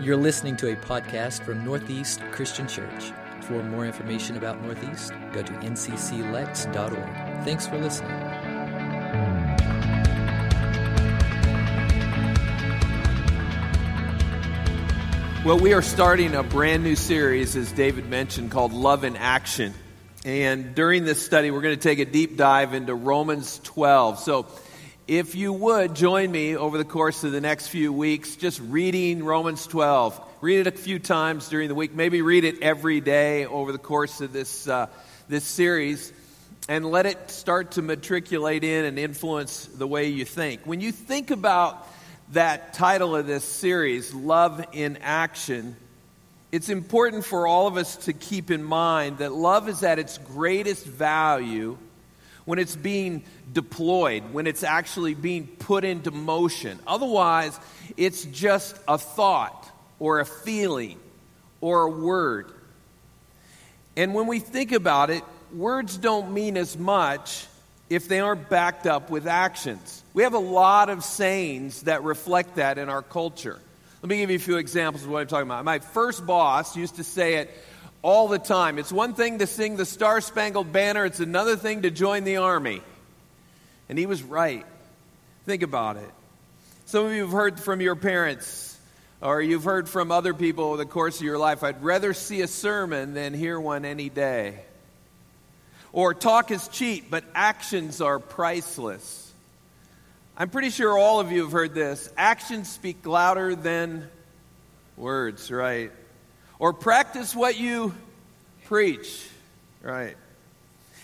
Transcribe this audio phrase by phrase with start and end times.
[0.00, 3.12] You're listening to a podcast from Northeast Christian Church.
[3.42, 7.44] For more information about Northeast, go to ncclex.org.
[7.44, 8.10] Thanks for listening.
[15.44, 19.74] Well, we are starting a brand new series, as David mentioned, called Love in Action.
[20.24, 24.20] And during this study, we're going to take a deep dive into Romans 12.
[24.20, 24.46] So,
[25.18, 29.22] if you would join me over the course of the next few weeks, just reading
[29.22, 30.18] Romans 12.
[30.40, 31.94] Read it a few times during the week.
[31.94, 34.86] Maybe read it every day over the course of this, uh,
[35.28, 36.14] this series.
[36.66, 40.62] And let it start to matriculate in and influence the way you think.
[40.64, 41.86] When you think about
[42.30, 45.76] that title of this series, Love in Action,
[46.52, 50.16] it's important for all of us to keep in mind that love is at its
[50.16, 51.76] greatest value
[52.44, 56.78] when it's being deployed, when it's actually being put into motion.
[56.86, 57.58] Otherwise,
[57.96, 60.98] it's just a thought or a feeling
[61.60, 62.52] or a word.
[63.96, 65.22] And when we think about it,
[65.54, 67.46] words don't mean as much
[67.90, 70.02] if they aren't backed up with actions.
[70.14, 73.60] We have a lot of sayings that reflect that in our culture.
[74.02, 75.64] Let me give you a few examples of what I'm talking about.
[75.64, 77.50] My first boss used to say it
[78.02, 78.78] all the time.
[78.78, 82.36] It's one thing to sing the Star Spangled Banner, it's another thing to join the
[82.38, 82.82] army.
[83.88, 84.66] And he was right.
[85.46, 86.10] Think about it.
[86.86, 88.78] Some of you have heard from your parents,
[89.20, 91.62] or you've heard from other people over the course of your life.
[91.62, 94.60] I'd rather see a sermon than hear one any day.
[95.92, 99.32] Or talk is cheap, but actions are priceless.
[100.36, 102.10] I'm pretty sure all of you have heard this.
[102.16, 104.08] Actions speak louder than
[104.96, 105.92] words, right?
[106.62, 107.92] Or practice what you
[108.66, 109.28] preach,
[109.82, 110.16] right?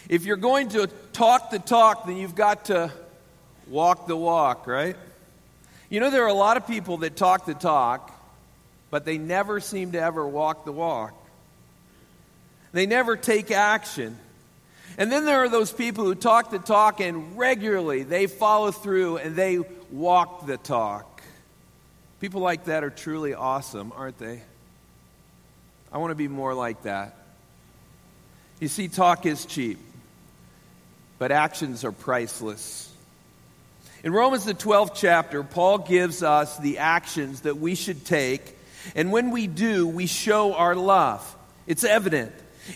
[0.08, 2.92] If you're going to talk the talk, then you've got to
[3.66, 4.94] walk the walk, right?
[5.90, 8.16] You know, there are a lot of people that talk the talk,
[8.90, 11.12] but they never seem to ever walk the walk.
[12.70, 14.16] They never take action.
[14.97, 19.16] And then there are those people who talk the talk and regularly they follow through
[19.16, 19.58] and they
[19.91, 21.20] walk the talk.
[22.20, 24.42] People like that are truly awesome, aren't they?
[25.93, 27.16] I want to be more like that.
[28.60, 29.78] You see, talk is cheap
[31.19, 32.93] but actions are priceless.
[34.04, 38.56] In Romans, the 12th chapter, Paul gives us the actions that we should take,
[38.94, 41.37] and when we do, we show our love.
[41.66, 42.32] It's evident.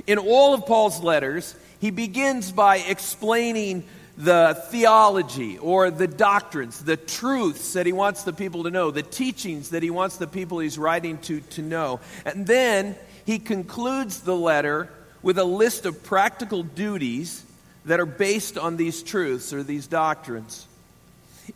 [0.06, 3.84] In all of Paul's letters, he begins by explaining
[4.16, 9.02] the theology or the doctrines, the truths that he wants the people to know, the
[9.02, 12.00] teachings that he wants the people he's writing to to know.
[12.26, 14.90] And then he concludes the letter
[15.22, 17.44] with a list of practical duties
[17.84, 20.66] that are based on these truths or these doctrines.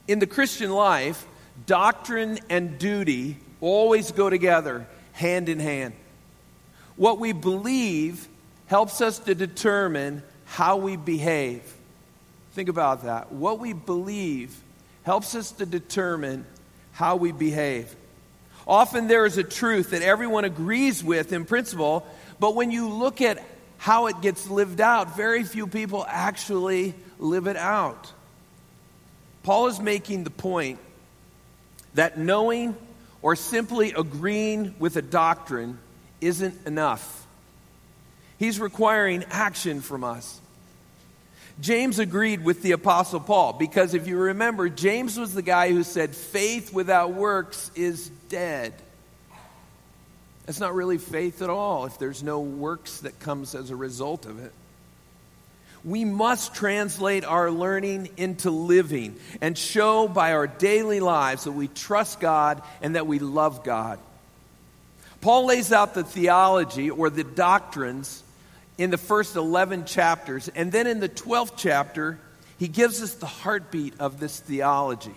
[0.09, 1.27] In the Christian life,
[1.67, 5.95] doctrine and duty always go together, hand in hand.
[6.97, 8.27] What we believe
[8.67, 11.63] helps us to determine how we behave.
[12.57, 13.33] Think about that.
[13.33, 14.59] What we believe
[15.03, 16.47] helps us to determine
[16.93, 17.95] how we behave.
[18.67, 22.07] Often there is a truth that everyone agrees with in principle,
[22.41, 23.45] but when you look at
[23.77, 28.11] how it gets lived out, very few people actually live it out.
[29.43, 30.79] Paul is making the point
[31.93, 32.75] that knowing
[33.21, 35.79] or simply agreeing with a doctrine
[36.23, 37.27] isn't enough.
[38.39, 40.41] He's requiring action from us.
[41.61, 45.83] James agreed with the Apostle Paul because if you remember, James was the guy who
[45.83, 48.75] said, faith without works is dead.
[50.45, 54.27] That's not really faith at all if there's no works that comes as a result
[54.27, 54.53] of it.
[55.83, 61.69] We must translate our learning into living and show by our daily lives that we
[61.69, 63.99] trust God and that we love God.
[65.21, 68.23] Paul lays out the theology or the doctrines
[68.79, 72.19] in the first 11 chapters, and then in the 12th chapter,
[72.59, 75.15] he gives us the heartbeat of this theology.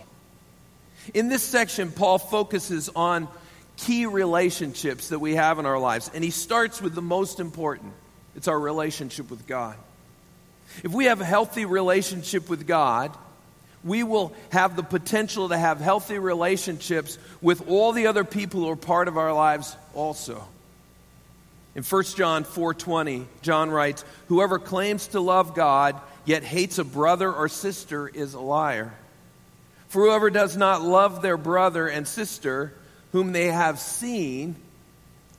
[1.14, 3.28] In this section, Paul focuses on
[3.78, 6.12] key relationships that we have in our lives.
[6.14, 7.94] And he starts with the most important
[8.36, 9.76] it's our relationship with God.
[10.84, 13.12] If we have a healthy relationship with God,
[13.84, 18.70] we will have the potential to have healthy relationships with all the other people who
[18.70, 20.48] are part of our lives also.
[21.80, 25.96] In 1 John 4:20, John writes, "Whoever claims to love God
[26.26, 28.92] yet hates a brother or sister is a liar.
[29.88, 32.74] For whoever does not love their brother and sister
[33.14, 34.58] whom they have seen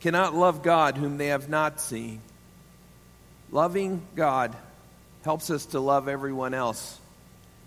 [0.01, 2.23] cannot love God whom they have not seen.
[3.53, 4.57] Loving God
[5.25, 7.01] helps us to love everyone else.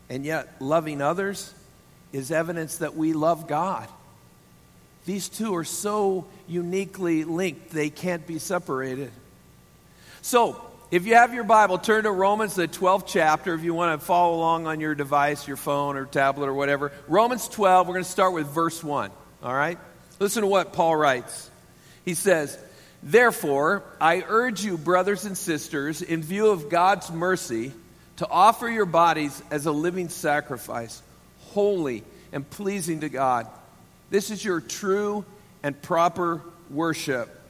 [0.10, 1.54] And yet, loving others
[2.12, 3.88] is evidence that we love God.
[5.06, 9.12] These two are so uniquely linked, they can't be separated.
[10.22, 10.62] So,
[10.92, 14.06] if you have your Bible, turn to Romans, the 12th chapter, if you want to
[14.06, 16.92] follow along on your device, your phone or tablet or whatever.
[17.08, 19.10] Romans 12, we're going to start with verse 1.
[19.42, 19.80] All right?
[20.20, 21.50] Listen to what Paul writes.
[22.06, 22.58] He says,
[23.02, 27.74] Therefore, I urge you, brothers and sisters, in view of God's mercy,
[28.18, 31.02] to offer your bodies as a living sacrifice,
[31.50, 33.48] holy and pleasing to God.
[34.10, 35.26] This is your true
[35.64, 37.42] and proper worship.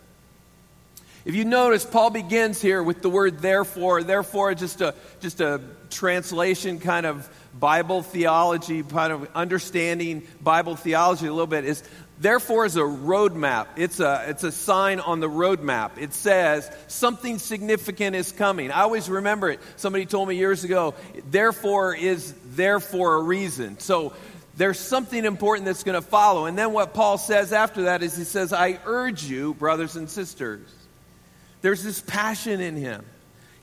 [1.25, 4.03] If you notice, Paul begins here with the word therefore.
[4.03, 11.27] Therefore, just a, just a translation kind of Bible theology, kind of understanding Bible theology
[11.27, 11.81] a little bit, is
[12.19, 13.67] therefore is a roadmap.
[13.77, 15.91] It's a, it's a sign on the roadmap.
[15.97, 18.69] It says something significant is coming.
[18.71, 19.61] I always remember it.
[19.77, 20.93] Somebody told me years ago,
[21.31, 23.79] therefore is there for a reason.
[23.79, 24.11] So
[24.55, 26.45] there's something important that's going to follow.
[26.45, 30.09] And then what Paul says after that is he says, I urge you, brothers and
[30.09, 30.67] sisters.
[31.61, 33.05] There's this passion in him.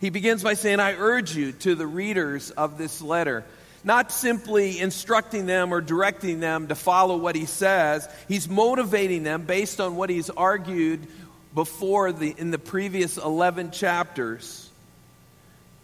[0.00, 3.44] He begins by saying, I urge you to the readers of this letter
[3.82, 8.08] not simply instructing them or directing them to follow what he says.
[8.28, 11.06] He's motivating them based on what he's argued
[11.54, 14.68] before the, in the previous 11 chapters.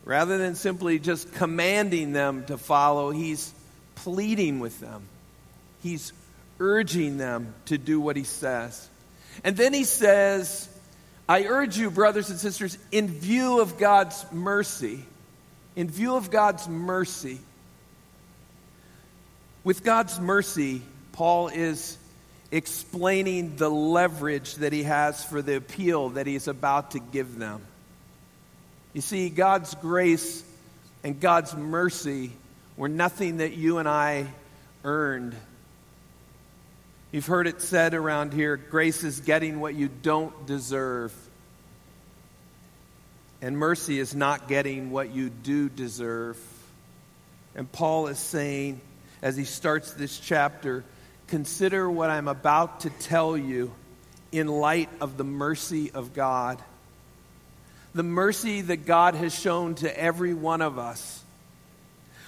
[0.04, 3.52] Rather than simply just commanding them to follow, he's
[4.06, 5.02] pleading with them.
[5.82, 6.12] He's
[6.60, 8.88] urging them to do what he says.
[9.42, 10.68] And then he says,
[11.28, 15.04] I urge you, brothers and sisters, in view of God's mercy,
[15.74, 17.40] in view of God's mercy,
[19.64, 21.98] with God's mercy, Paul is
[22.52, 27.60] explaining the leverage that he has for the appeal that he's about to give them.
[28.92, 30.44] You see, God's grace
[31.02, 32.30] and God's mercy
[32.76, 34.26] were nothing that you and I
[34.84, 35.34] earned.
[37.12, 41.14] You've heard it said around here grace is getting what you don't deserve.
[43.40, 46.38] And mercy is not getting what you do deserve.
[47.54, 48.80] And Paul is saying,
[49.22, 50.84] as he starts this chapter,
[51.26, 53.72] consider what I'm about to tell you
[54.32, 56.62] in light of the mercy of God.
[57.94, 61.22] The mercy that God has shown to every one of us.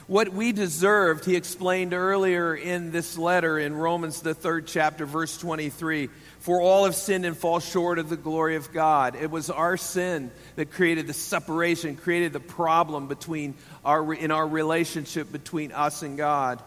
[0.09, 5.37] What we deserved, he explained earlier in this letter in Romans, the third chapter, verse
[5.37, 6.09] 23.
[6.41, 9.17] For all have sinned and fall short of the glory of God.
[9.17, 13.53] It was our sin that created the separation, created the problem between
[13.85, 16.63] our, in our relationship between us and God.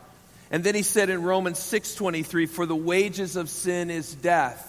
[0.52, 4.68] And then he said in Romans 6:23, "For the wages of sin is death."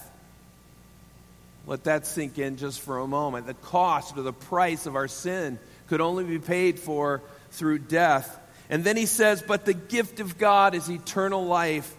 [1.67, 3.45] Let that sink in just for a moment.
[3.45, 5.59] The cost or the price of our sin
[5.89, 7.21] could only be paid for
[7.51, 8.39] through death.
[8.73, 11.93] And then he says, "But the gift of God is eternal life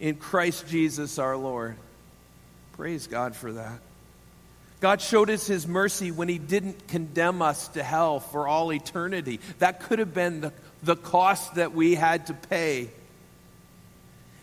[0.00, 1.76] in Christ Jesus our Lord."
[2.72, 3.78] Praise God for that.
[4.80, 9.38] God showed us his mercy when he didn't condemn us to hell for all eternity.
[9.60, 10.52] That could have been the,
[10.82, 12.90] the cost that we had to pay.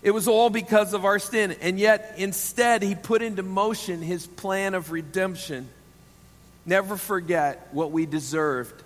[0.02, 1.52] It was all because of our sin.
[1.60, 5.68] And yet, instead, he put into motion his plan of redemption.
[6.66, 8.82] Never forget what we deserved,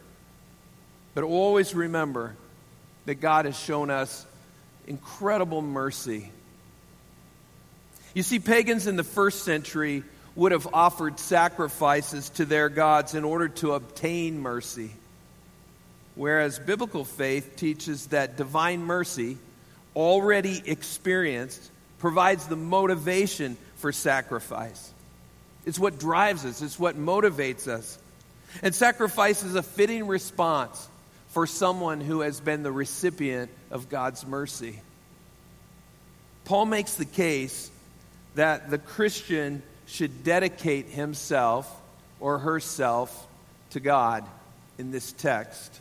[1.14, 2.36] but always remember
[3.08, 4.26] that God has shown us
[4.86, 6.30] incredible mercy.
[8.14, 10.04] You see, pagans in the first century
[10.36, 14.92] would have offered sacrifices to their gods in order to obtain mercy,
[16.16, 19.38] whereas biblical faith teaches that divine mercy
[19.96, 24.92] already experienced provides the motivation for sacrifice.
[25.66, 27.98] It's what drives us, it's what motivates us.
[28.62, 30.90] And sacrifice is a fitting response
[31.38, 34.80] for someone who has been the recipient of God's mercy.
[36.46, 37.70] Paul makes the case
[38.34, 41.72] that the Christian should dedicate himself
[42.20, 43.28] or herself
[43.70, 44.26] to God
[44.80, 45.80] in this text.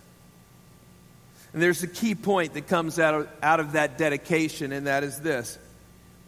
[1.54, 5.04] And there's a key point that comes out of, out of that dedication, and that
[5.04, 5.56] is this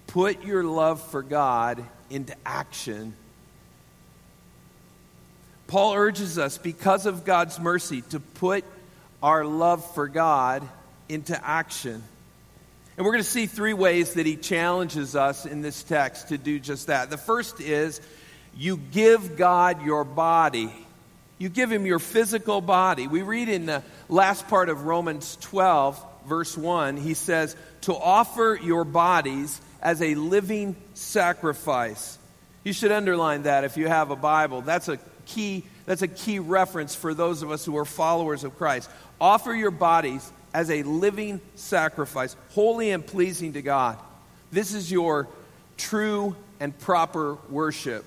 [0.07, 3.13] put your love for God into action.
[5.67, 8.65] Paul urges us, because of God's mercy, to put
[9.23, 10.67] our love for God
[11.09, 12.03] into action.
[12.97, 16.39] And we're going to see three ways that he challenges us in this text to
[16.39, 17.11] do just that.
[17.11, 18.01] The first is
[18.57, 20.73] you give God your body.
[21.39, 23.07] You give him your physical body.
[23.07, 28.59] We read in the last part of Romans 12, verse 1, he says, To offer
[28.61, 32.19] your bodies as a living sacrifice.
[32.65, 34.63] You should underline that if you have a Bible.
[34.63, 38.59] That's a key, that's a key reference for those of us who are followers of
[38.59, 38.91] Christ.
[39.19, 43.97] Offer your bodies as a living sacrifice, holy and pleasing to God.
[44.53, 45.29] This is your
[45.79, 48.05] true and proper worship.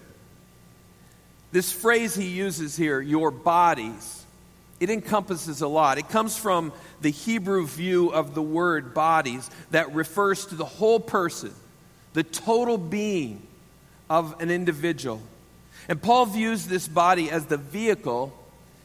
[1.51, 4.25] This phrase he uses here, your bodies,
[4.79, 5.97] it encompasses a lot.
[5.97, 11.00] It comes from the Hebrew view of the word bodies that refers to the whole
[11.00, 11.51] person,
[12.13, 13.41] the total being
[14.07, 15.19] of an individual.
[15.88, 18.38] And Paul views this body as the vehicle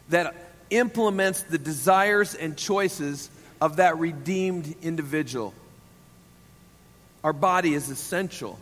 [0.09, 0.35] that
[0.71, 5.55] implements the desires and choices of that redeemed individual.
[7.23, 8.59] Our body is essential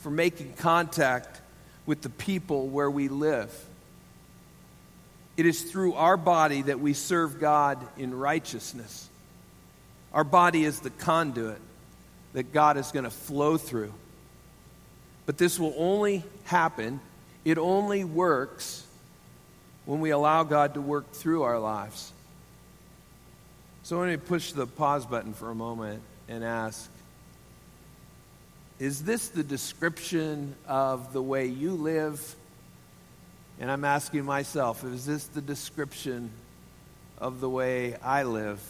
[0.00, 1.40] for making contact
[1.86, 3.52] with the people where we live.
[5.36, 9.08] It is through our body that we serve God in righteousness.
[10.12, 11.60] Our body is the conduit
[12.32, 13.92] that God is going to flow through.
[15.26, 17.00] But this will only happen,
[17.48, 18.86] it only works
[19.86, 22.12] when we allow God to work through our lives.
[23.84, 26.90] So let me push the pause button for a moment and ask
[28.78, 32.36] Is this the description of the way you live?
[33.58, 36.30] And I'm asking myself, is this the description
[37.16, 38.60] of the way I live?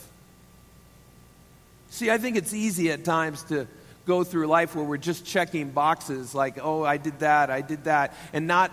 [1.91, 3.67] See, I think it's easy at times to
[4.09, 7.85] go through life where we're just checking boxes like, oh, I did that, I did
[7.85, 8.73] that, and not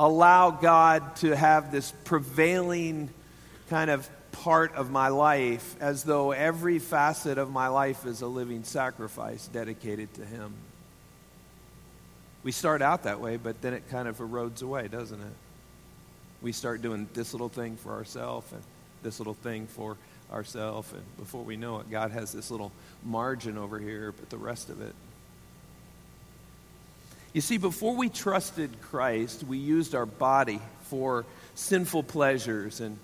[0.00, 3.10] allow God to have this prevailing
[3.68, 8.26] kind of part of my life as though every facet of my life is a
[8.26, 10.54] living sacrifice dedicated to Him.
[12.42, 15.34] We start out that way, but then it kind of erodes away, doesn't it?
[16.40, 18.62] We start doing this little thing for ourselves and
[19.02, 19.96] this little thing for
[20.32, 22.72] ourselves, and before we know it, God has this little
[23.04, 24.94] margin over here, but the rest of it
[27.36, 32.98] you see, before we trusted Christ, we used our body for sinful pleasures and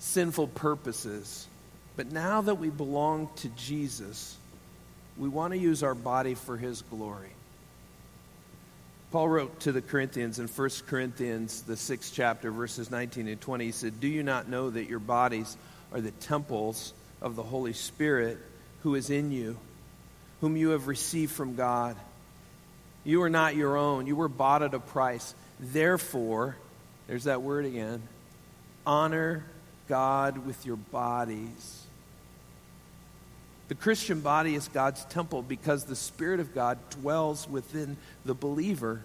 [0.00, 1.46] sinful purposes.
[1.96, 4.36] But now that we belong to Jesus,
[5.16, 7.30] we want to use our body for his glory.
[9.12, 13.64] Paul wrote to the Corinthians in 1 Corinthians, the sixth chapter, verses 19 and 20.
[13.64, 15.56] He said, Do you not know that your bodies
[15.92, 18.38] are the temples of the Holy Spirit
[18.82, 19.56] who is in you,
[20.40, 21.96] whom you have received from God?
[23.04, 24.06] You are not your own.
[24.06, 25.34] You were bought at a price.
[25.58, 26.56] Therefore,
[27.06, 28.02] there's that word again
[28.86, 29.44] honor
[29.88, 31.86] God with your bodies.
[33.68, 39.00] The Christian body is God's temple because the Spirit of God dwells within the believer.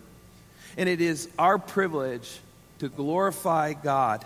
[0.75, 2.39] And it is our privilege
[2.79, 4.25] to glorify God,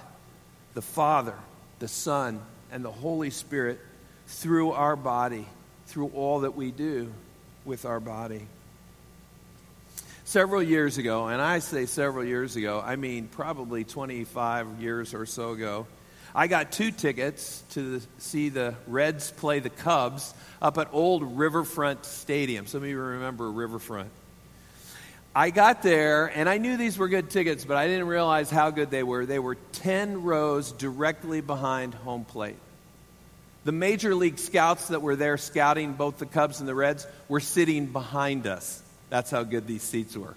[0.74, 1.36] the Father,
[1.82, 2.40] the Son,
[2.72, 3.80] and the Holy Spirit
[4.28, 5.48] through our body,
[5.88, 7.12] through all that we do
[7.66, 8.46] with our body.
[10.24, 15.26] Several years ago, and I say several years ago, I mean probably 25 years or
[15.26, 15.88] so ago,
[16.36, 21.36] I got two tickets to the, see the Reds play the Cubs up at Old
[21.36, 22.68] Riverfront Stadium.
[22.68, 24.10] Some of you remember Riverfront.
[25.34, 28.70] I got there, and I knew these were good tickets, but I didn't realize how
[28.70, 29.26] good they were.
[29.26, 32.58] They were 10 rows directly behind home plate.
[33.64, 37.40] The major league scouts that were there scouting both the Cubs and the Reds were
[37.40, 38.82] sitting behind us.
[39.10, 40.36] That's how good these seats were.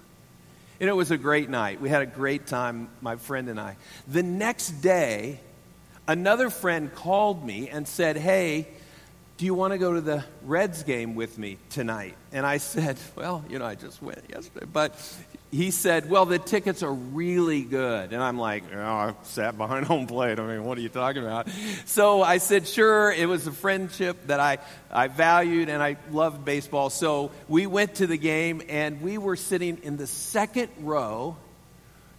[0.79, 1.81] And it was a great night.
[1.81, 3.77] We had a great time, my friend and I.
[4.07, 5.41] The next day,
[6.07, 8.69] another friend called me and said, Hey,
[9.37, 12.17] do you want to go to the Reds game with me tonight?
[12.33, 14.67] And I said, Well, you know, I just went yesterday.
[14.73, 14.95] But
[15.51, 18.13] he said, Well, the tickets are really good.
[18.13, 20.39] And I'm like, oh, I sat behind home plate.
[20.39, 21.49] I mean, what are you talking about?
[21.85, 23.13] So I said, Sure.
[23.13, 24.59] It was a friendship that I,
[24.91, 26.91] I valued and I loved baseball.
[26.91, 31.37] So we went to the game and we were sitting in the second row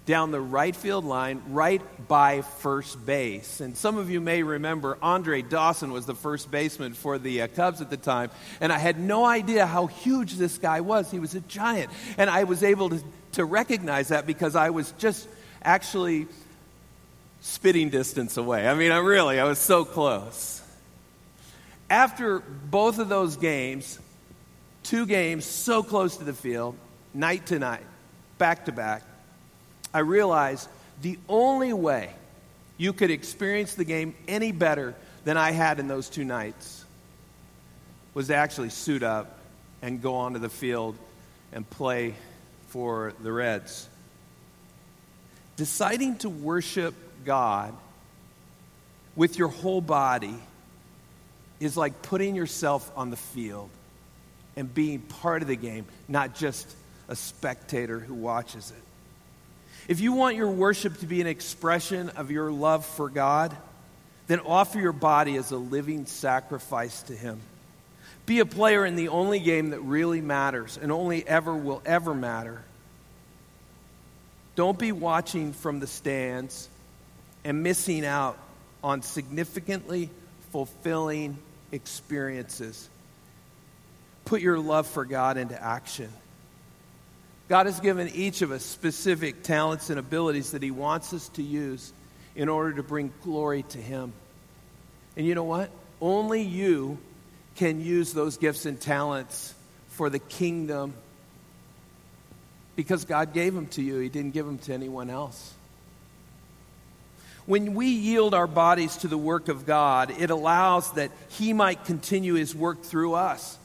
[0.06, 3.60] down the right field line, right by first base.
[3.60, 7.48] And some of you may remember Andre Dawson was the first baseman for the uh,
[7.48, 8.30] Cubs at the time.
[8.62, 11.10] And I had no idea how huge this guy was.
[11.10, 11.92] He was a giant.
[12.18, 15.28] And I was able to, to recognize that because I was just
[15.64, 16.28] actually
[17.42, 18.68] spitting distance away.
[18.68, 20.62] I mean, I really, I was so close.
[21.90, 24.00] After both of those games,
[24.84, 26.76] two games so close to the field,
[27.14, 27.86] night to night,
[28.38, 29.04] back to back,
[29.96, 30.68] I realized
[31.02, 32.10] the only way
[32.76, 36.84] you could experience the game any better than I had in those two nights
[38.14, 39.40] was to actually suit up
[39.82, 40.98] and go onto the field
[41.54, 42.14] and play
[42.68, 43.88] for the Reds.
[45.56, 47.74] Deciding to worship God
[49.16, 50.36] with your whole body
[51.62, 53.70] is like putting yourself on the field
[54.58, 56.70] and being part of the game, not just
[57.08, 58.85] a spectator who watches it.
[59.88, 63.56] If you want your worship to be an expression of your love for God,
[64.28, 67.40] then offer your body as a living sacrifice to Him.
[68.26, 72.16] Be a player in the only game that really matters and only ever will ever
[72.16, 72.64] matter.
[74.56, 76.70] Don't be watching from the stands
[77.44, 78.38] and missing out
[78.84, 80.10] on significantly
[80.52, 81.38] fulfilling
[81.72, 82.90] experiences.
[84.24, 86.10] Put your love for God into action.
[87.48, 91.44] God has given each of us specific talents and abilities that He wants us to
[91.44, 91.94] use
[92.36, 94.14] in order to bring glory to Him.
[95.16, 95.70] And you know what?
[96.02, 96.98] Only you
[97.56, 99.54] can use those gifts and talents
[99.90, 100.94] for the kingdom
[102.76, 104.00] because God gave them to you.
[104.00, 105.54] He didn't give them to anyone else.
[107.46, 111.86] When we yield our bodies to the work of God, it allows that He might
[111.86, 113.58] continue His work through us.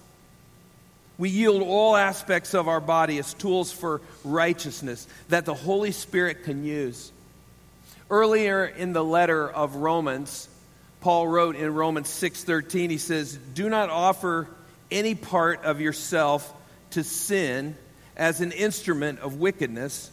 [1.21, 6.45] We yield all aspects of our body as tools for righteousness that the Holy Spirit
[6.45, 7.13] can use.
[8.09, 10.49] Earlier in the letter of Romans,
[11.03, 14.49] Paul wrote in Romans 6:13 he says, "Do not offer
[14.91, 16.55] any part of yourself
[16.93, 17.77] to sin
[18.17, 20.11] as an instrument of wickedness,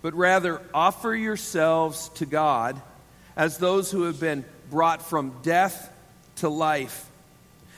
[0.00, 2.80] but rather offer yourselves to God
[3.36, 5.90] as those who have been brought from death
[6.36, 7.07] to life."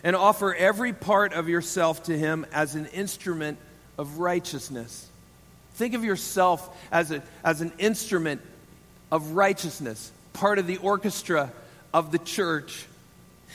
[0.02, 3.58] And offer every part of yourself to Him as an instrument
[3.98, 5.08] of righteousness.
[5.74, 8.40] Think of yourself as, a, as an instrument
[9.10, 11.52] of righteousness, part of the orchestra
[11.92, 12.86] of the church.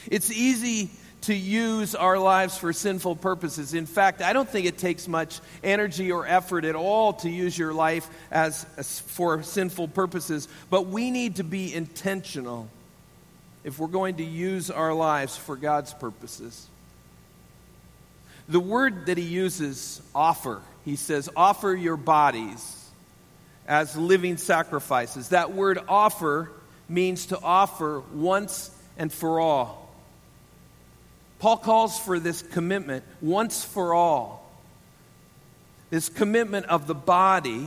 [0.06, 0.90] It's easy
[1.22, 3.74] to use our lives for sinful purposes.
[3.74, 7.58] In fact, I don't think it takes much energy or effort at all to use
[7.58, 12.68] your life as, as for sinful purposes, but we need to be intentional
[13.66, 16.68] if we're going to use our lives for God's purposes.
[18.48, 22.88] The word that he uses, offer, he says, offer your bodies
[23.66, 25.30] as living sacrifices.
[25.30, 26.52] That word offer
[26.88, 29.90] means to offer once and for all.
[31.40, 34.48] Paul calls for this commitment once for all.
[35.90, 37.66] This commitment of the body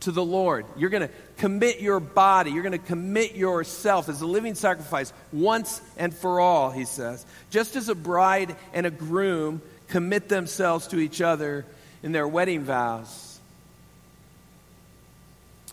[0.00, 0.66] to the Lord.
[0.76, 5.12] You're going to commit your body, you're going to commit yourself as a living sacrifice
[5.32, 7.26] once and for all, he says.
[7.50, 11.66] Just as a bride and a groom commit themselves to each other
[12.04, 13.40] in their wedding vows.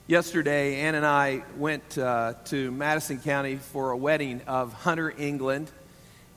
[0.07, 5.69] Yesterday, Ann and I went uh, to Madison County for a wedding of Hunter England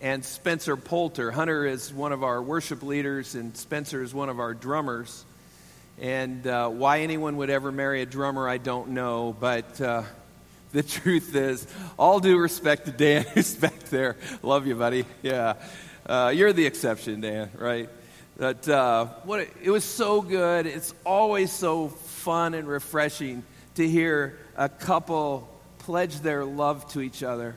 [0.03, 1.31] and Spencer Poulter.
[1.31, 5.25] Hunter is one of our worship leaders, and Spencer is one of our drummers.
[6.01, 9.37] And uh, why anyone would ever marry a drummer, I don't know.
[9.39, 10.03] But uh,
[10.73, 11.67] the truth is,
[11.99, 14.17] all due respect to Dan, who's back there.
[14.43, 15.05] Love you, buddy.
[15.23, 15.55] Yeah.
[16.05, 17.89] Uh, you're the exception, Dan, right?
[18.37, 20.67] But uh, what it, it was so good.
[20.67, 23.45] It's always so fun and refreshing
[23.77, 27.55] to hear a couple pledge their love to each other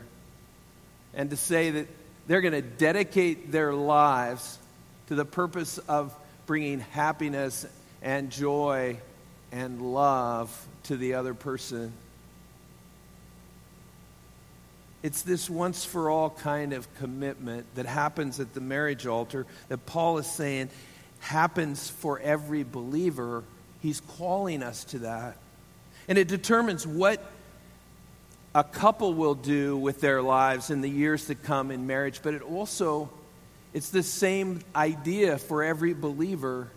[1.14, 1.88] and to say that
[2.28, 4.58] they're going to dedicate their lives
[5.08, 7.66] to the purpose of bringing happiness
[8.06, 8.98] and joy
[9.52, 11.92] and love to the other person.
[15.02, 19.86] It's this once for all kind of commitment that happens at the marriage altar that
[19.86, 20.70] Paul is saying
[21.20, 23.44] happens for every believer.
[23.82, 25.38] He's calling us to that.
[26.08, 27.20] And it determines what
[28.54, 32.36] a couple will do with their lives in the years to come in marriage, but
[32.36, 33.10] it also
[33.74, 36.70] it's the same idea for every believer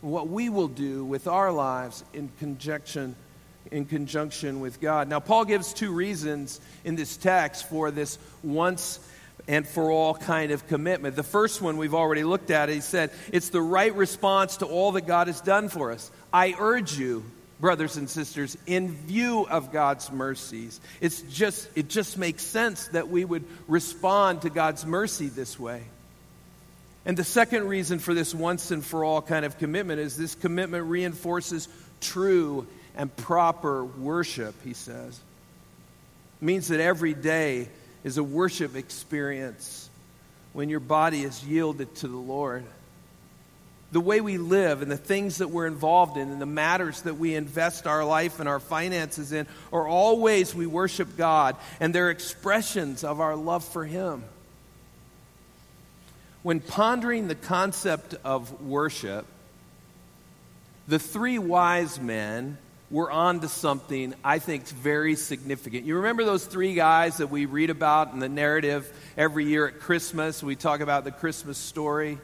[0.00, 3.16] what we will do with our lives in conjunction
[3.70, 5.08] in conjunction with God.
[5.08, 8.98] Now Paul gives two reasons in this text for this once
[9.46, 11.16] and for all kind of commitment.
[11.16, 12.68] The first one we've already looked at.
[12.68, 16.10] He said, it's the right response to all that God has done for us.
[16.32, 17.24] I urge you,
[17.60, 20.80] brothers and sisters, in view of God's mercies.
[21.00, 25.82] It's just it just makes sense that we would respond to God's mercy this way.
[27.08, 30.34] And the second reason for this once and for all kind of commitment is this
[30.34, 31.66] commitment reinforces
[32.02, 35.18] true and proper worship, he says.
[36.42, 37.70] It means that every day
[38.04, 39.88] is a worship experience
[40.52, 42.64] when your body is yielded to the Lord.
[43.90, 47.14] The way we live and the things that we're involved in and the matters that
[47.14, 51.94] we invest our life and our finances in are all ways we worship God, and
[51.94, 54.24] they're expressions of our love for Him
[56.42, 59.26] when pondering the concept of worship,
[60.86, 62.58] the three wise men
[62.90, 65.84] were on to something I think very significant.
[65.84, 69.80] You remember those three guys that we read about in the narrative every year at
[69.80, 70.42] Christmas?
[70.42, 72.18] We talk about the Christmas story.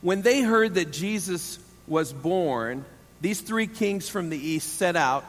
[0.00, 2.84] When they heard that Jesus was born,
[3.20, 5.24] these three kings from the east set out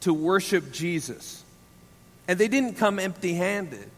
[0.00, 1.44] to worship Jesus.
[2.26, 3.90] And they didn't come empty handed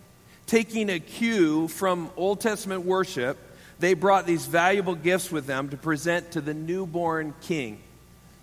[0.47, 3.39] taking a cue from Old Testament worship,
[3.79, 7.81] they brought these valuable gifts with them to present to the newborn king,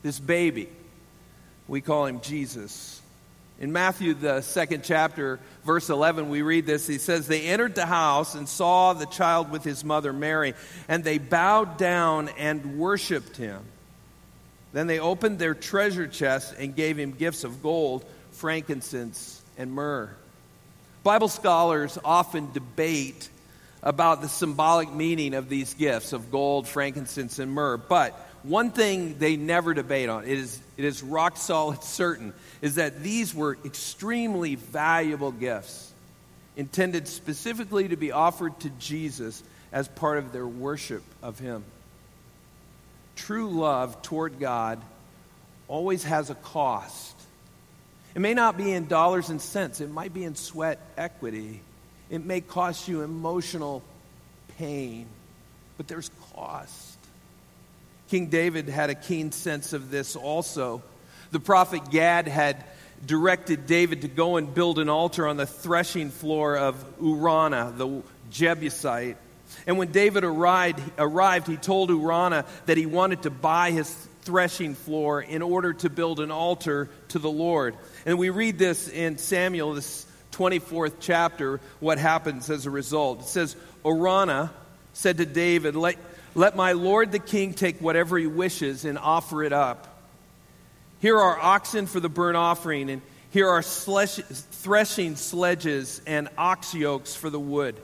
[0.04, 0.70] this baby.
[1.68, 3.02] We call him Jesus.
[3.60, 6.88] In Matthew, the second chapter, verse 11, we read this.
[6.88, 10.54] He says, They entered the house and saw the child with his mother Mary,
[10.88, 13.62] and they bowed down and worshiped him.
[14.72, 20.10] Then they opened their treasure chest and gave him gifts of gold, frankincense, and myrrh.
[21.04, 23.30] Bible scholars often debate
[23.82, 27.78] about the symbolic meaning of these gifts of gold, frankincense, and myrrh.
[27.78, 32.76] But one thing they never debate on, it is, it is rock solid certain, is
[32.76, 35.94] that these were extremely valuable gifts
[36.58, 41.64] intended specifically to be offered to Jesus as part of their worship of Him.
[43.16, 44.82] True love toward God
[45.68, 47.16] always has a cost.
[48.16, 51.62] It may not be in dollars and cents, it might be in sweat equity.
[52.10, 53.84] It may cost you emotional
[54.58, 55.06] pain,
[55.78, 56.98] but there's cost.
[58.10, 60.82] King David had a keen sense of this also.
[61.32, 62.66] The prophet Gad had
[63.06, 68.02] directed David to go and build an altar on the threshing floor of Araunah, the
[68.32, 69.18] Jebusite.
[69.68, 74.76] And when David arrived, arrived, he told Araunah that he wanted to buy his threshing
[74.76, 77.76] floor in order to build an altar to the Lord.
[78.06, 83.22] And we read this in Samuel, this 24th chapter, what happens as a result.
[83.22, 84.52] It says, Araunah
[84.94, 85.98] said to David, let,
[86.36, 90.00] let my lord the king take whatever he wishes and offer it up.
[91.00, 97.16] Here are oxen for the burnt offering, and here are threshing sledges and ox yokes
[97.16, 97.76] for the wood.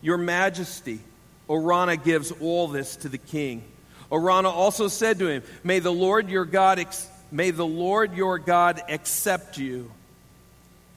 [0.00, 1.00] Your majesty,
[1.46, 3.64] Araunah gives all this to the king.
[4.12, 8.38] Araunah also said to him, May the Lord your God, ex- may the Lord your
[8.38, 9.90] God accept you.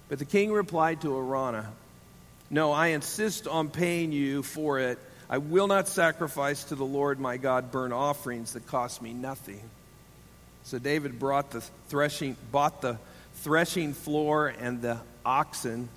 [0.10, 1.67] But the king replied to Araunah,
[2.50, 5.00] No, I insist on paying you for it.
[5.30, 9.62] I will not sacrifice to the Lord my God burnt offerings that cost me nothing.
[10.63, 12.98] So David brought the threshing, bought the
[13.36, 15.89] threshing floor and the oxen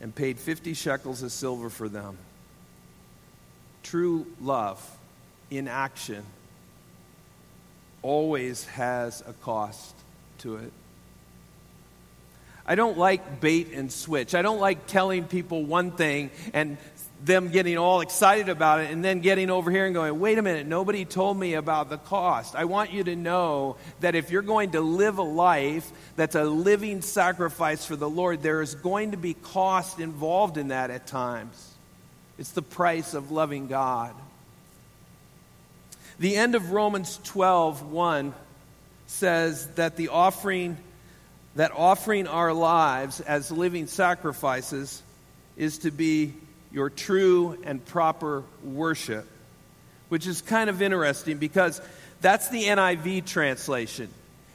[0.00, 2.16] and paid 50 shekels of silver for them.
[3.82, 4.86] True love
[5.50, 6.24] in action
[8.02, 9.94] always has a cost
[10.38, 10.72] to it.
[12.66, 14.34] I don't like bait and switch.
[14.34, 16.78] I don't like telling people one thing and
[17.24, 20.42] them getting all excited about it and then getting over here and going, wait a
[20.42, 22.54] minute, nobody told me about the cost.
[22.54, 26.44] I want you to know that if you're going to live a life that's a
[26.44, 31.06] living sacrifice for the Lord, there is going to be cost involved in that at
[31.06, 31.74] times.
[32.38, 34.14] It's the price of loving God.
[36.20, 38.34] The end of Romans 12, 1
[39.06, 40.76] says that the offering
[41.56, 45.02] that offering our lives as living sacrifices
[45.56, 46.34] is to be
[46.70, 49.26] your true and proper worship,
[50.10, 51.80] which is kind of interesting because
[52.20, 54.08] that's the NIV translation.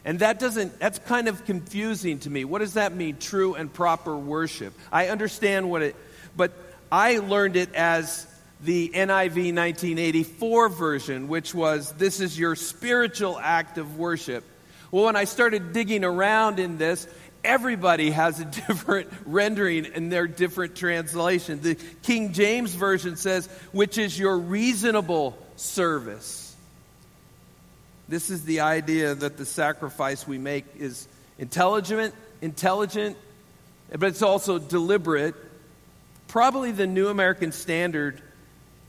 [0.05, 2.45] And that doesn't, that's kind of confusing to me.
[2.45, 4.73] What does that mean, true and proper worship?
[4.91, 5.95] I understand what it,
[6.37, 6.53] but
[6.91, 8.27] I learned it as
[8.65, 14.43] the NIV 1984 version, which was, this is your spiritual act of worship.
[14.91, 17.07] Well, when I started digging around in this,
[17.43, 21.61] everybody has a different rendering in their different translation.
[21.61, 26.55] The King James Version says, which is your reasonable service.
[28.07, 31.07] This is the idea that the sacrifice we make is
[31.39, 33.17] intelligent, intelligent,
[33.91, 35.35] but it's also deliberate.
[36.27, 38.21] Probably the New American Standard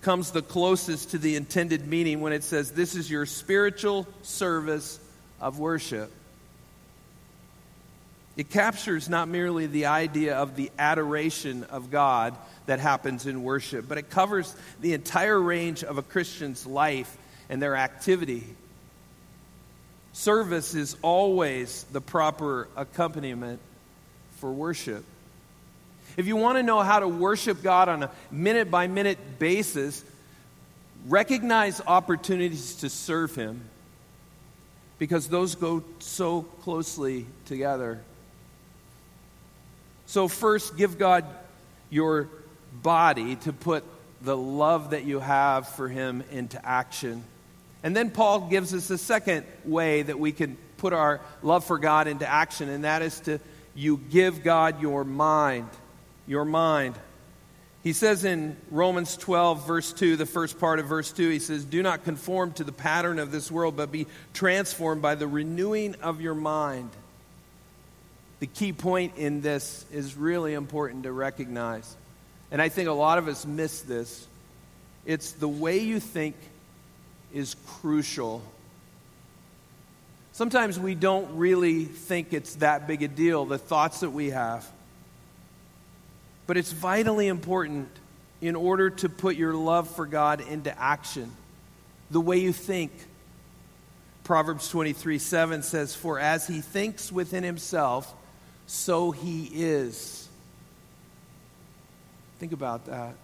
[0.07, 5.01] comes the closest to the intended meaning when it says, This is your spiritual service
[5.41, 6.13] of worship.
[8.37, 13.87] It captures not merely the idea of the adoration of God that happens in worship,
[13.89, 18.45] but it covers the entire range of a Christian's life and their activity.
[20.13, 23.59] Service is always the proper accompaniment
[24.37, 25.05] for worship.
[26.17, 30.03] If you want to know how to worship God on a minute by minute basis,
[31.07, 33.63] recognize opportunities to serve Him
[34.99, 38.01] because those go so closely together.
[40.07, 41.25] So, first, give God
[41.91, 42.29] your
[42.83, 43.85] body to put
[44.23, 47.25] the love that you have for Him into action.
[47.83, 51.79] And then Paul gives us a second way that we can put our love for
[51.79, 53.39] God into action, and that is to
[53.75, 55.69] you give God your mind.
[56.27, 56.97] Your mind.
[57.83, 61.65] He says in Romans 12, verse 2, the first part of verse 2, he says,
[61.65, 65.95] Do not conform to the pattern of this world, but be transformed by the renewing
[66.03, 66.91] of your mind.
[68.41, 71.97] The key point in this is really important to recognize.
[72.51, 74.27] And I think a lot of us miss this.
[75.05, 76.35] It's the way you think
[77.33, 78.43] is crucial.
[80.33, 84.69] Sometimes we don't really think it's that big a deal, the thoughts that we have.
[86.47, 87.89] But it's vitally important
[88.41, 91.33] in order to put your love for God into action.
[92.11, 92.93] The way you think.
[94.25, 98.13] Proverbs 23 7 says, For as he thinks within himself,
[98.67, 100.29] so he is.
[102.39, 103.15] Think about that.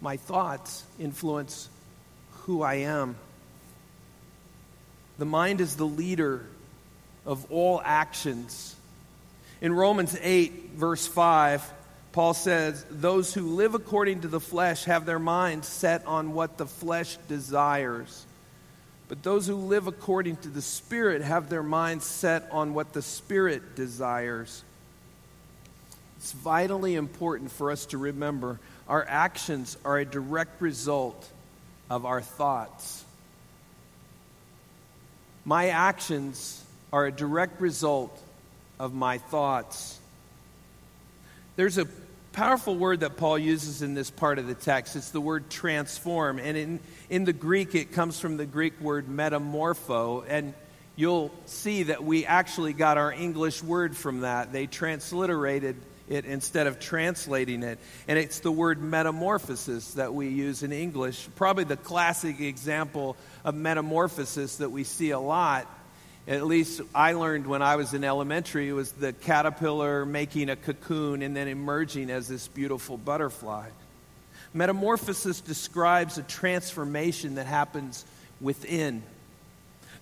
[0.00, 1.68] My thoughts influence
[2.42, 3.16] who I am.
[5.18, 6.44] The mind is the leader
[7.26, 8.76] of all actions.
[9.60, 11.72] In Romans 8, verse 5,
[12.18, 16.58] Paul says, Those who live according to the flesh have their minds set on what
[16.58, 18.26] the flesh desires.
[19.06, 23.02] But those who live according to the Spirit have their minds set on what the
[23.02, 24.64] Spirit desires.
[26.16, 31.24] It's vitally important for us to remember our actions are a direct result
[31.88, 33.04] of our thoughts.
[35.44, 38.20] My actions are a direct result
[38.80, 40.00] of my thoughts.
[41.54, 41.86] There's a
[42.38, 44.94] powerful word that Paul uses in this part of the text.
[44.94, 46.38] It's the word transform.
[46.38, 50.24] And in, in the Greek, it comes from the Greek word metamorpho.
[50.28, 50.54] And
[50.94, 54.52] you'll see that we actually got our English word from that.
[54.52, 55.74] They transliterated
[56.08, 57.80] it instead of translating it.
[58.06, 61.28] And it's the word metamorphosis that we use in English.
[61.34, 65.66] Probably the classic example of metamorphosis that we see a lot.
[66.28, 71.22] At least I learned when I was in elementary, was the caterpillar making a cocoon
[71.22, 73.70] and then emerging as this beautiful butterfly.
[74.52, 78.04] Metamorphosis describes a transformation that happens
[78.42, 79.02] within.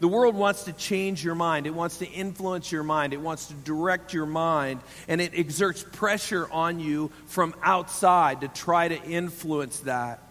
[0.00, 1.68] The world wants to change your mind.
[1.68, 3.12] It wants to influence your mind.
[3.12, 4.80] It wants to direct your mind.
[5.06, 10.22] And it exerts pressure on you from outside to try to influence that.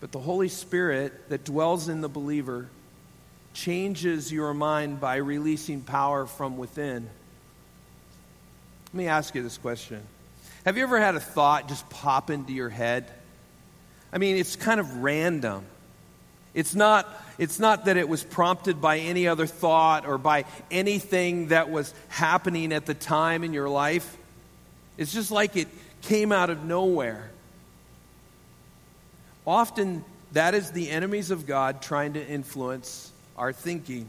[0.00, 2.70] But the Holy Spirit that dwells in the believer
[3.52, 7.08] changes your mind by releasing power from within.
[8.92, 10.02] Let me ask you this question
[10.64, 13.10] Have you ever had a thought just pop into your head?
[14.12, 15.64] I mean, it's kind of random.
[16.52, 17.08] It's not,
[17.38, 21.94] it's not that it was prompted by any other thought or by anything that was
[22.08, 24.16] happening at the time in your life.
[24.98, 25.68] It's just like it
[26.02, 27.30] came out of nowhere.
[29.46, 34.06] Often, that is the enemies of God trying to influence our thinking.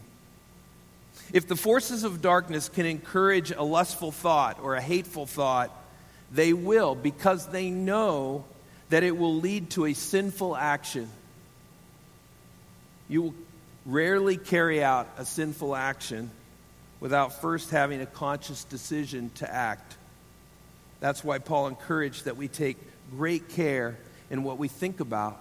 [1.32, 5.72] If the forces of darkness can encourage a lustful thought or a hateful thought,
[6.34, 8.44] they will because they know
[8.90, 11.10] that it will lead to a sinful action.
[13.08, 13.34] You will
[13.86, 16.30] rarely carry out a sinful action
[17.00, 19.96] without first having a conscious decision to act.
[21.00, 22.78] That's why Paul encouraged that we take
[23.12, 23.98] great care
[24.30, 25.40] in what we think about.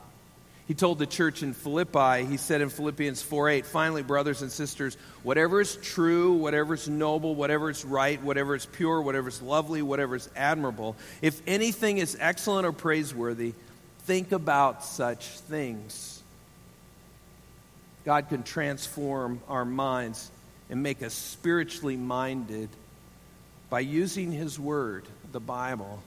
[0.70, 4.52] He told the church in Philippi, he said in Philippians 4 8, finally, brothers and
[4.52, 9.42] sisters, whatever is true, whatever is noble, whatever is right, whatever is pure, whatever is
[9.42, 13.52] lovely, whatever is admirable, if anything is excellent or praiseworthy,
[14.04, 16.22] think about such things.
[18.04, 20.30] God can transform our minds
[20.70, 22.68] and make us spiritually minded
[23.70, 25.02] by using His Word,
[25.32, 26.00] the Bible.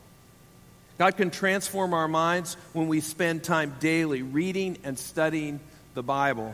[0.97, 5.59] God can transform our minds when we spend time daily reading and studying
[5.95, 6.53] the Bible.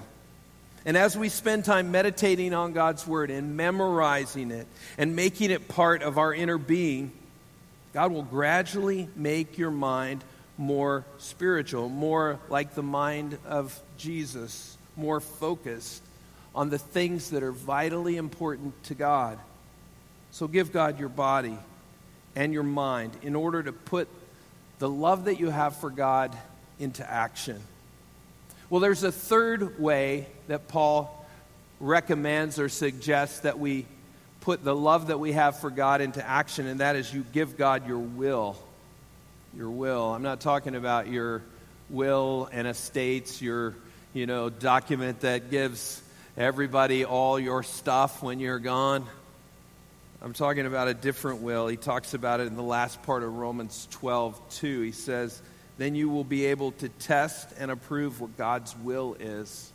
[0.86, 4.66] And as we spend time meditating on God's Word and memorizing it
[4.98, 7.12] and making it part of our inner being,
[7.94, 10.24] God will gradually make your mind
[10.58, 16.04] more spiritual, more like the mind of Jesus more focused
[16.54, 19.40] on the things that are vitally important to God.
[20.32, 21.58] So give God your body
[22.36, 24.08] and your mind in order to put
[24.80, 26.36] the love that you have for God
[26.80, 27.60] into action.
[28.70, 31.26] Well, there's a third way that Paul
[31.80, 33.86] recommends or suggests that we
[34.42, 37.58] put the love that we have for God into action, and that is you give
[37.58, 38.56] God your will.
[39.56, 40.14] Your will.
[40.14, 41.42] I'm not talking about your
[41.90, 43.76] will and estates, your
[44.14, 46.02] you know, document that gives
[46.38, 49.06] everybody all your stuff when you're gone.
[50.22, 51.68] I'm talking about a different will.
[51.68, 54.82] He talks about it in the last part of Romans 12, 2.
[54.82, 55.42] He says,
[55.78, 59.72] Then you will be able to test and approve what God's will is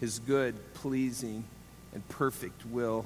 [0.00, 1.44] his good, pleasing,
[1.92, 3.04] and perfect will.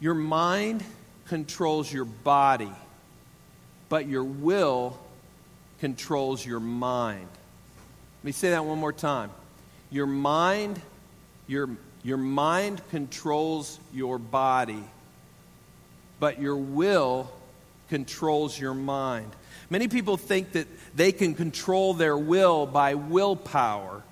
[0.00, 0.82] Your mind
[1.26, 2.72] controls your body,
[3.88, 4.98] but your will
[5.80, 7.28] controls your mind.
[8.20, 9.30] Let me say that one more time.
[9.90, 10.80] Your mind,
[11.46, 11.70] your,
[12.04, 14.84] your mind controls your body,
[16.20, 17.32] but your will
[17.88, 19.30] controls your mind.
[19.70, 24.02] Many people think that they can control their will by willpower,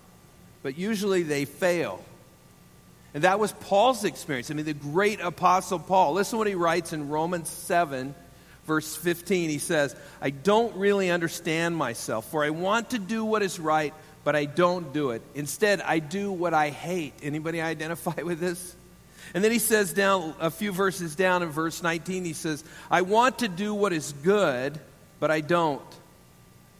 [0.62, 2.02] but usually they fail.
[3.14, 4.50] And that was Paul's experience.
[4.50, 6.14] I mean, the great apostle Paul.
[6.14, 8.14] Listen what he writes in Romans 7,
[8.64, 9.50] verse 15.
[9.50, 13.92] He says, I don't really understand myself, for I want to do what is right,
[14.24, 15.22] but I don't do it.
[15.35, 17.14] Instead, I do what I hate.
[17.22, 18.76] Anybody identify with this?
[19.35, 23.02] And then he says down a few verses down in verse 19, he says, I
[23.02, 24.78] want to do what is good,
[25.20, 25.82] but I don't.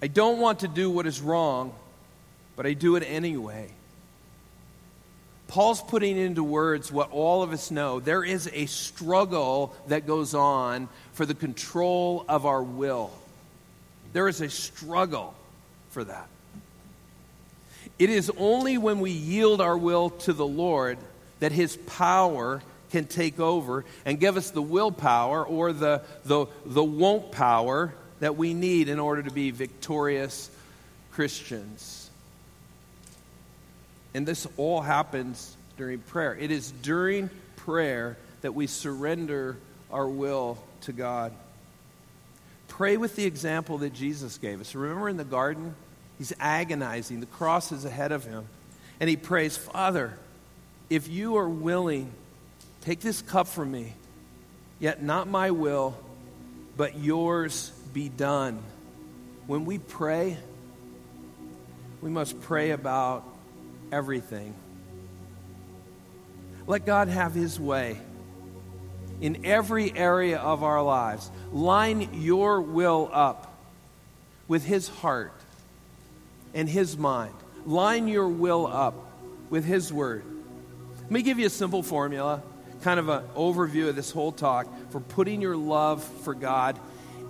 [0.03, 1.73] I don't want to do what is wrong,
[2.57, 3.71] but I do it anyway.
[5.49, 8.01] Paul's putting into words what all of us know.
[8.01, 13.13] There is a struggle that goes on for the control of our will.
[14.13, 15.35] There is a struggle
[15.91, 16.27] for that.
[17.99, 20.99] It is only when we yield our will to the Lord
[21.41, 26.85] that His power can take over and give us the willpower or the, the, the
[26.85, 30.51] won't power that we need in order to be victorious
[31.13, 32.11] Christians.
[34.15, 36.37] And this all happens during prayer.
[36.37, 39.57] It is during prayer that we surrender
[39.91, 41.33] our will to God.
[42.69, 44.75] Pray with the example that Jesus gave us.
[44.75, 45.75] Remember in the garden?
[46.23, 48.47] He's agonizing, the cross is ahead of him.
[49.01, 50.17] And he prays, Father,
[50.89, 52.13] if you are willing,
[52.83, 53.95] take this cup from me,
[54.79, 55.97] yet not my will,
[56.77, 58.63] but yours be done.
[59.49, 60.37] When we pray,
[62.01, 63.25] we must pray about
[63.91, 64.55] everything.
[66.69, 67.99] Let God have His way
[69.21, 71.29] in every area of our lives.
[71.51, 73.59] Line your will up
[74.47, 75.33] with His heart
[76.55, 77.35] and His mind.
[77.65, 78.95] Line your will up
[79.51, 80.25] with His word.
[81.03, 82.43] Let me give you a simple formula,
[82.83, 86.79] kind of an overview of this whole talk for putting your love for God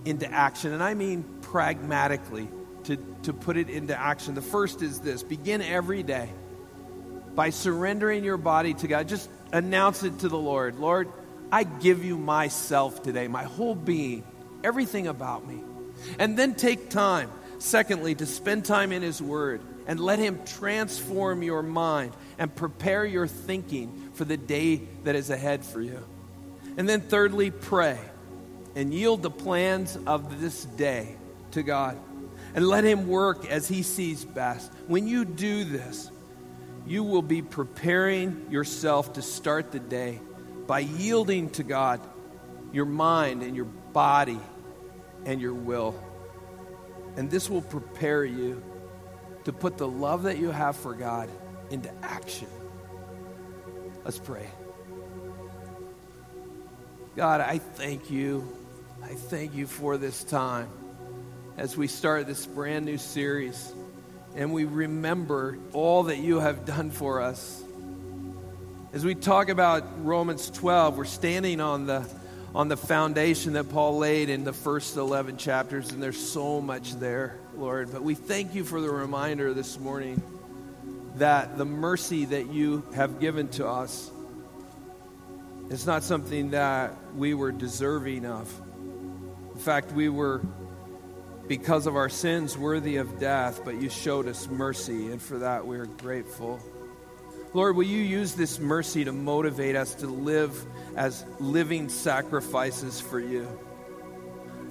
[0.04, 0.72] into action.
[0.72, 2.48] And I mean pragmatically
[2.84, 4.34] to, to put it into action.
[4.34, 6.30] The first is this begin every day
[7.34, 9.08] by surrendering your body to God.
[9.08, 11.08] Just announce it to the Lord Lord,
[11.50, 14.24] I give you myself today, my whole being,
[14.64, 15.62] everything about me.
[16.18, 17.30] And then take time,
[17.62, 23.04] secondly, to spend time in His Word and let Him transform your mind and prepare
[23.04, 26.04] your thinking for the day that is ahead for you.
[26.76, 27.98] And then, thirdly, pray
[28.74, 31.16] and yield the plans of this day
[31.52, 31.98] to God
[32.54, 34.70] and let Him work as He sees best.
[34.86, 36.10] When you do this,
[36.86, 40.20] you will be preparing yourself to start the day
[40.66, 42.00] by yielding to God
[42.72, 44.40] your mind and your body
[45.24, 45.94] and your will.
[47.16, 48.62] And this will prepare you
[49.44, 51.28] to put the love that you have for God
[51.70, 52.48] into action.
[54.04, 54.48] Let's pray.
[57.16, 58.50] God, I thank you.
[59.02, 60.68] I thank you for this time
[61.56, 63.72] as we start this brand new series
[64.34, 67.62] and we remember all that you have done for us.
[68.92, 72.06] As we talk about Romans 12, we're standing on the,
[72.54, 76.92] on the foundation that Paul laid in the first 11 chapters, and there's so much
[76.94, 77.90] there, Lord.
[77.90, 80.22] But we thank you for the reminder this morning
[81.16, 84.10] that the mercy that you have given to us
[85.70, 88.52] is not something that we were deserving of.
[89.54, 90.42] In fact, we were
[91.48, 95.66] because of our sins worthy of death, but you showed us mercy, and for that
[95.66, 96.60] we are grateful.
[97.54, 100.64] Lord, will you use this mercy to motivate us to live
[100.96, 103.46] as living sacrifices for you?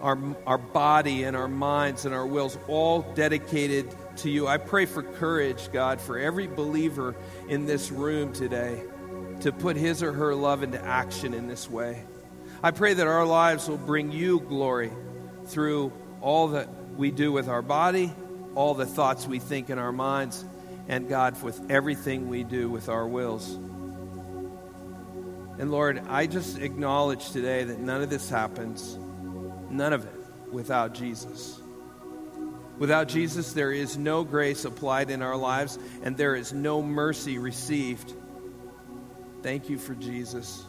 [0.01, 0.17] Our,
[0.47, 4.47] our body and our minds and our wills all dedicated to you.
[4.47, 7.15] I pray for courage, God, for every believer
[7.47, 8.81] in this room today
[9.41, 12.03] to put his or her love into action in this way.
[12.63, 14.91] I pray that our lives will bring you glory
[15.45, 16.67] through all that
[16.97, 18.11] we do with our body,
[18.55, 20.43] all the thoughts we think in our minds,
[20.91, 23.55] and God, with everything we do with our wills.
[25.57, 28.95] And Lord, I just acknowledge today that none of this happens,
[29.71, 30.13] none of it,
[30.51, 31.59] without Jesus.
[32.77, 37.39] Without Jesus, there is no grace applied in our lives, and there is no mercy
[37.39, 38.13] received.
[39.41, 40.63] Thank you for Jesus.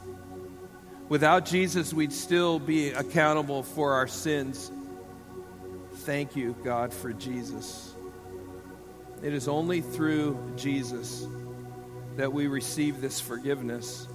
[1.11, 4.71] Without Jesus, we'd still be accountable for our sins
[6.03, 7.92] thank you, God, for Jesus.
[9.23, 11.27] It is only through Jesus
[12.17, 14.09] that we receive this forgiveness,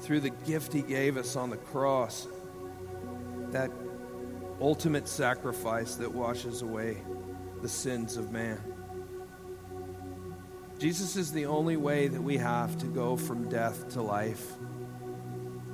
[0.00, 2.28] through the gift He gave us on the cross,
[3.50, 3.70] that
[4.60, 6.98] ultimate sacrifice that washes away
[7.62, 8.60] the sins of man.
[10.78, 14.52] Jesus is the only way that we have to go from death to life.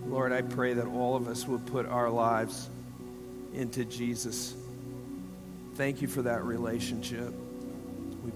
[0.06, 2.68] Lord, I pray that all of us would put our lives
[3.52, 4.54] into Jesus.
[5.74, 7.34] Thank you for that relationship.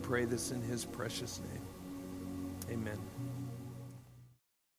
[0.06, 2.78] Pray this in his precious name.
[2.78, 2.96] Amen.